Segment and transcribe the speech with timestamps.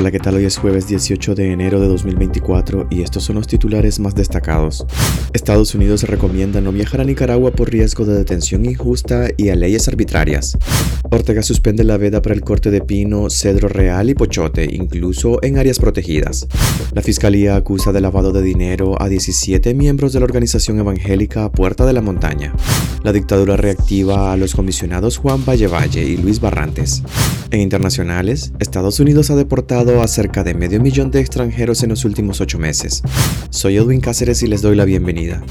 [0.00, 0.36] Hola, ¿qué tal?
[0.36, 4.86] Hoy es jueves 18 de enero de 2024 y estos son los titulares más destacados.
[5.34, 9.88] Estados Unidos recomienda no viajar a Nicaragua por riesgo de detención injusta y a leyes
[9.88, 10.56] arbitrarias.
[11.10, 15.58] Ortega suspende la veda para el corte de pino, cedro real y pochote, incluso en
[15.58, 16.46] áreas protegidas.
[16.92, 21.84] La Fiscalía acusa de lavado de dinero a 17 miembros de la organización evangélica Puerta
[21.84, 22.54] de la Montaña.
[23.02, 27.02] La dictadura reactiva a los comisionados Juan Valle Valle y Luis Barrantes.
[27.50, 32.04] En internacionales, Estados Unidos ha deportado a cerca de medio millón de extranjeros en los
[32.04, 33.02] últimos ocho meses.
[33.50, 35.42] Soy Edwin Cáceres y les doy la bienvenida.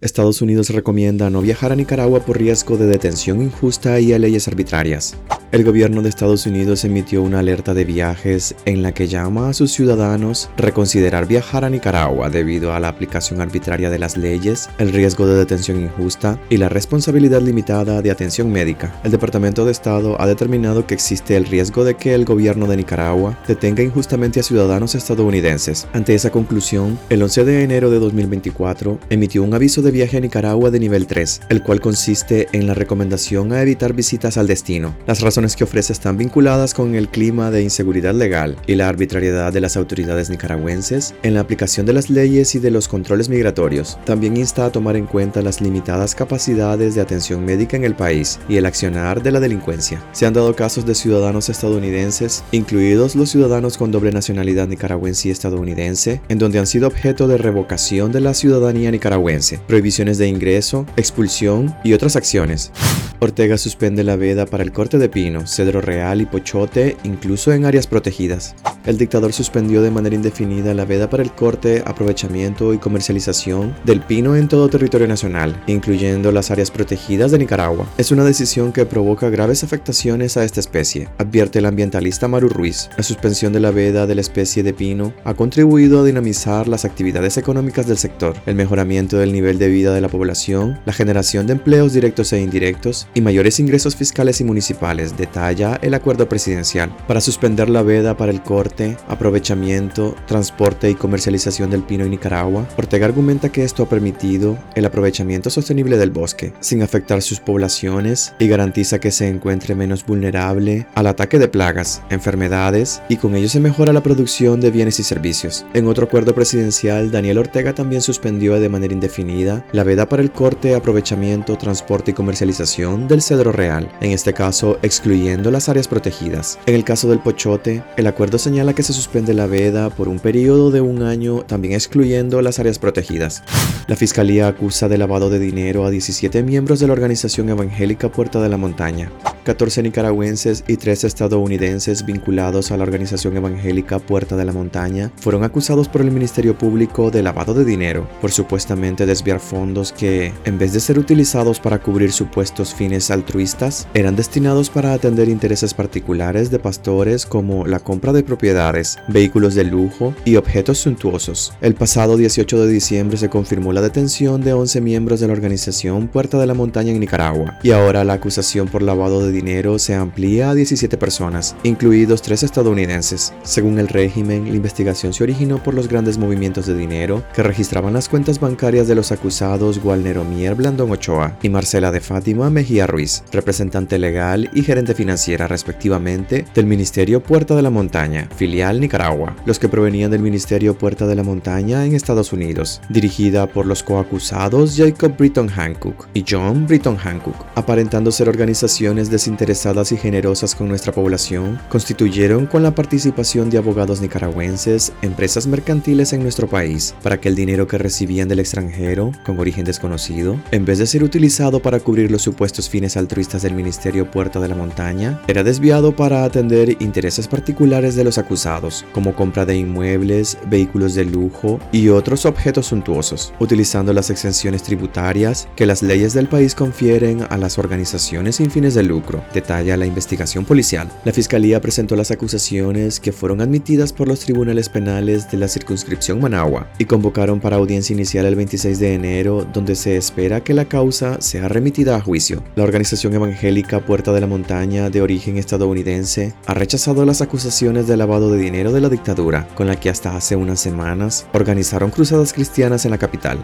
[0.00, 4.46] Estados Unidos recomienda no viajar a Nicaragua por riesgo de detención injusta y a leyes
[4.46, 5.16] arbitrarias.
[5.50, 9.54] El gobierno de Estados Unidos emitió una alerta de viajes en la que llama a
[9.54, 14.92] sus ciudadanos reconsiderar viajar a Nicaragua debido a la aplicación arbitraria de las leyes, el
[14.92, 19.00] riesgo de detención injusta y la responsabilidad limitada de atención médica.
[19.04, 22.76] El Departamento de Estado ha determinado que existe el riesgo de que el gobierno de
[22.76, 25.88] Nicaragua detenga injustamente a ciudadanos estadounidenses.
[25.94, 30.20] Ante esa conclusión, el 11 de enero de 2024 emitió un aviso de viaje a
[30.20, 34.94] Nicaragua de nivel 3, el cual consiste en la recomendación a evitar visitas al destino.
[35.06, 39.60] Las que ofrece están vinculadas con el clima de inseguridad legal y la arbitrariedad de
[39.60, 43.98] las autoridades nicaragüenses en la aplicación de las leyes y de los controles migratorios.
[44.04, 48.40] También insta a tomar en cuenta las limitadas capacidades de atención médica en el país
[48.48, 50.02] y el accionar de la delincuencia.
[50.10, 55.30] Se han dado casos de ciudadanos estadounidenses, incluidos los ciudadanos con doble nacionalidad nicaragüense y
[55.30, 60.84] estadounidense, en donde han sido objeto de revocación de la ciudadanía nicaragüense, prohibiciones de ingreso,
[60.96, 62.72] expulsión y otras acciones.
[63.20, 67.64] Ortega suspende la veda para el corte de pino, cedro real y pochote, incluso en
[67.64, 68.54] áreas protegidas.
[68.86, 74.02] El dictador suspendió de manera indefinida la veda para el corte, aprovechamiento y comercialización del
[74.02, 77.86] pino en todo territorio nacional, incluyendo las áreas protegidas de Nicaragua.
[77.98, 82.88] Es una decisión que provoca graves afectaciones a esta especie, advierte el ambientalista Maru Ruiz.
[82.96, 86.84] La suspensión de la veda de la especie de pino ha contribuido a dinamizar las
[86.84, 91.48] actividades económicas del sector, el mejoramiento del nivel de vida de la población, la generación
[91.48, 96.94] de empleos directos e indirectos y mayores ingresos fiscales y municipales, detalla el acuerdo presidencial.
[97.06, 102.66] Para suspender la veda para el corte, aprovechamiento, transporte y comercialización del pino en Nicaragua,
[102.76, 108.34] Ortega argumenta que esto ha permitido el aprovechamiento sostenible del bosque, sin afectar sus poblaciones,
[108.38, 113.48] y garantiza que se encuentre menos vulnerable al ataque de plagas, enfermedades, y con ello
[113.48, 115.64] se mejora la producción de bienes y servicios.
[115.74, 120.30] En otro acuerdo presidencial, Daniel Ortega también suspendió de manera indefinida la veda para el
[120.30, 126.58] corte, aprovechamiento, transporte y comercialización del cedro real, en este caso excluyendo las áreas protegidas.
[126.66, 130.18] En el caso del pochote, el acuerdo señala que se suspende la veda por un
[130.18, 133.44] periodo de un año, también excluyendo las áreas protegidas.
[133.86, 138.40] La Fiscalía acusa de lavado de dinero a 17 miembros de la organización evangélica Puerta
[138.40, 139.12] de la Montaña.
[139.44, 145.42] 14 nicaragüenses y 3 estadounidenses vinculados a la organización evangélica Puerta de la Montaña fueron
[145.42, 150.58] acusados por el Ministerio Público de lavado de dinero por supuestamente desviar fondos que, en
[150.58, 156.50] vez de ser utilizados para cubrir supuestos fines altruistas, eran destinados para atender intereses particulares
[156.50, 161.52] de pastores como la compra de propiedades, vehículos de lujo y objetos suntuosos.
[161.60, 166.08] El pasado 18 de diciembre se confirmó la detención de 11 miembros de la organización
[166.08, 169.94] Puerta de la Montaña en Nicaragua y ahora la acusación por lavado de dinero se
[169.94, 173.32] amplía a 17 personas, incluidos tres estadounidenses.
[173.42, 177.92] Según el régimen, la investigación se originó por los grandes movimientos de dinero que registraban
[177.92, 182.77] las cuentas bancarias de los acusados Gualnero Mier Blandón Ochoa y Marcela de Fátima Mejía
[182.86, 189.36] Ruiz, representante legal y gerente financiera respectivamente del Ministerio Puerta de la Montaña, filial Nicaragua,
[189.44, 193.82] los que provenían del Ministerio Puerta de la Montaña en Estados Unidos, dirigida por los
[193.82, 200.54] coacusados Jacob Britton Hancock y John Britton Hancock, aparentando ser organizaciones de interesadas y generosas
[200.54, 206.94] con nuestra población, constituyeron con la participación de abogados nicaragüenses empresas mercantiles en nuestro país
[207.02, 211.02] para que el dinero que recibían del extranjero, con origen desconocido, en vez de ser
[211.02, 215.94] utilizado para cubrir los supuestos fines altruistas del Ministerio Puerta de la Montaña, era desviado
[215.94, 221.88] para atender intereses particulares de los acusados, como compra de inmuebles, vehículos de lujo y
[221.88, 227.58] otros objetos suntuosos, utilizando las exenciones tributarias que las leyes del país confieren a las
[227.58, 230.88] organizaciones sin fines de lucro detalla la investigación policial.
[231.04, 236.20] La fiscalía presentó las acusaciones que fueron admitidas por los tribunales penales de la circunscripción
[236.20, 240.66] Managua y convocaron para audiencia inicial el 26 de enero, donde se espera que la
[240.66, 242.42] causa sea remitida a juicio.
[242.56, 247.96] La organización evangélica Puerta de la Montaña, de origen estadounidense, ha rechazado las acusaciones de
[247.96, 252.32] lavado de dinero de la dictadura, con la que hasta hace unas semanas organizaron cruzadas
[252.32, 253.38] cristianas en la capital.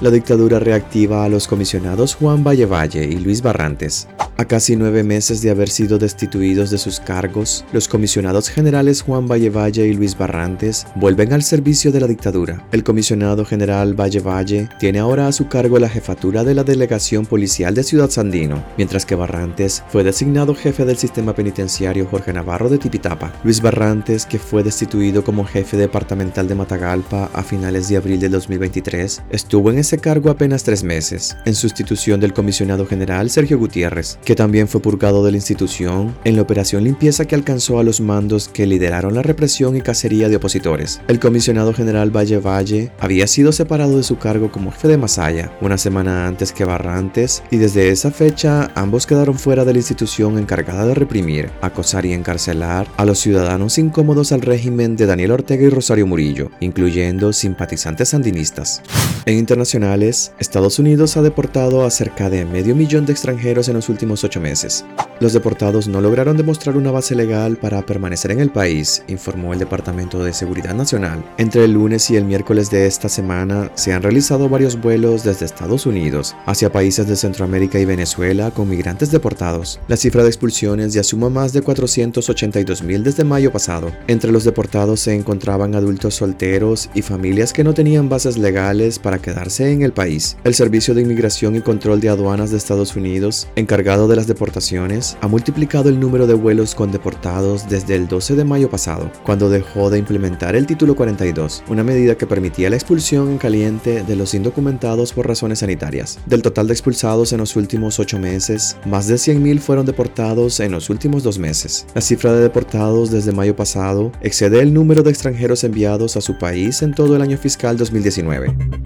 [0.00, 4.08] La dictadura reactiva a los comisionados Juan Valle Valle y Luis Barrantes.
[4.38, 9.26] A casi nueve meses de haber sido destituidos de sus cargos, los comisionados generales Juan
[9.26, 12.62] Valle Valle y Luis Barrantes vuelven al servicio de la dictadura.
[12.70, 17.24] El comisionado general Valle Valle tiene ahora a su cargo la jefatura de la delegación
[17.24, 22.68] policial de Ciudad Sandino, mientras que Barrantes fue designado jefe del sistema penitenciario Jorge Navarro
[22.68, 23.32] de Tipitapa.
[23.42, 28.28] Luis Barrantes, que fue destituido como jefe departamental de Matagalpa a finales de abril de
[28.28, 34.18] 2023, estuvo en ese cargo apenas tres meses, en sustitución del comisionado general Sergio Gutiérrez,
[34.26, 38.00] que también fue purgado de la institución en la operación limpieza que alcanzó a los
[38.00, 41.00] mandos que lideraron la represión y cacería de opositores.
[41.06, 45.52] El comisionado general Valle Valle había sido separado de su cargo como jefe de Masaya
[45.60, 50.38] una semana antes que Barrantes y desde esa fecha ambos quedaron fuera de la institución
[50.38, 55.64] encargada de reprimir, acosar y encarcelar a los ciudadanos incómodos al régimen de Daniel Ortega
[55.64, 58.82] y Rosario Murillo, incluyendo simpatizantes sandinistas.
[59.24, 63.88] En internacionales, Estados Unidos ha deportado a cerca de medio millón de extranjeros en los
[63.88, 64.84] últimos ocho meses.
[65.18, 69.58] Los deportados no lograron demostrar una base legal para permanecer en el país, informó el
[69.58, 71.24] Departamento de Seguridad Nacional.
[71.38, 75.46] Entre el lunes y el miércoles de esta semana se han realizado varios vuelos desde
[75.46, 79.80] Estados Unidos hacia países de Centroamérica y Venezuela con migrantes deportados.
[79.88, 83.92] La cifra de expulsiones ya suma más de 482 mil desde mayo pasado.
[84.08, 89.18] Entre los deportados se encontraban adultos solteros y familias que no tenían bases legales para
[89.18, 90.36] quedarse en el país.
[90.44, 95.16] El Servicio de Inmigración y Control de Aduanas de Estados Unidos, encargado de las deportaciones,
[95.20, 99.48] ha multiplicado el número de vuelos con deportados desde el 12 de mayo pasado, cuando
[99.48, 104.16] dejó de implementar el Título 42, una medida que permitía la expulsión en caliente de
[104.16, 106.18] los indocumentados por razones sanitarias.
[106.26, 110.72] Del total de expulsados en los últimos ocho meses, más de 100.000 fueron deportados en
[110.72, 111.86] los últimos dos meses.
[111.94, 116.38] La cifra de deportados desde mayo pasado excede el número de extranjeros enviados a su
[116.38, 118.85] país en todo el año fiscal 2019.